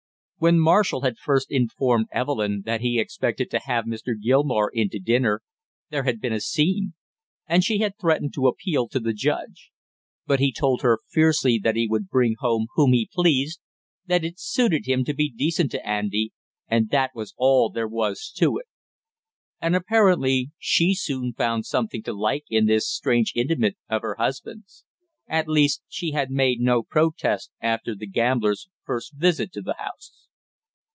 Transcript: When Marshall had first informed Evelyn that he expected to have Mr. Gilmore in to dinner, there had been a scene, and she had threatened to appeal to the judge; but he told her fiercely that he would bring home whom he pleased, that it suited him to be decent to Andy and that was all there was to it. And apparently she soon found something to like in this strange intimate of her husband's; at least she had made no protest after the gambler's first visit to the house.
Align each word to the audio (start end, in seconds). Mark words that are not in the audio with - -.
When 0.43 0.59
Marshall 0.59 1.01
had 1.01 1.19
first 1.19 1.51
informed 1.51 2.07
Evelyn 2.11 2.63
that 2.65 2.81
he 2.81 2.99
expected 2.99 3.51
to 3.51 3.59
have 3.59 3.85
Mr. 3.85 4.19
Gilmore 4.19 4.71
in 4.73 4.89
to 4.89 4.97
dinner, 4.97 5.43
there 5.91 6.01
had 6.01 6.19
been 6.19 6.33
a 6.33 6.39
scene, 6.41 6.95
and 7.45 7.63
she 7.63 7.77
had 7.77 7.93
threatened 7.99 8.33
to 8.33 8.47
appeal 8.47 8.87
to 8.87 8.99
the 8.99 9.13
judge; 9.13 9.69
but 10.25 10.39
he 10.39 10.51
told 10.51 10.81
her 10.81 10.97
fiercely 11.07 11.59
that 11.63 11.75
he 11.75 11.87
would 11.87 12.09
bring 12.09 12.37
home 12.39 12.65
whom 12.73 12.91
he 12.91 13.07
pleased, 13.13 13.59
that 14.07 14.23
it 14.23 14.39
suited 14.39 14.87
him 14.87 15.05
to 15.05 15.13
be 15.13 15.29
decent 15.29 15.69
to 15.73 15.87
Andy 15.87 16.33
and 16.67 16.89
that 16.89 17.11
was 17.13 17.35
all 17.37 17.69
there 17.69 17.87
was 17.87 18.31
to 18.37 18.57
it. 18.57 18.65
And 19.61 19.75
apparently 19.75 20.49
she 20.57 20.95
soon 20.95 21.33
found 21.33 21.67
something 21.67 22.01
to 22.01 22.13
like 22.13 22.45
in 22.49 22.65
this 22.65 22.89
strange 22.89 23.31
intimate 23.35 23.77
of 23.89 24.01
her 24.01 24.15
husband's; 24.15 24.85
at 25.27 25.47
least 25.47 25.83
she 25.87 26.13
had 26.13 26.31
made 26.31 26.59
no 26.59 26.81
protest 26.81 27.51
after 27.61 27.93
the 27.93 28.07
gambler's 28.07 28.67
first 28.83 29.13
visit 29.13 29.51
to 29.53 29.61
the 29.61 29.75
house. 29.77 30.17